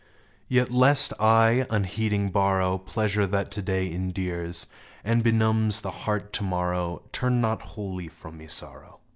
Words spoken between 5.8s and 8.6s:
the heart to morrow— Turn not wholly from me.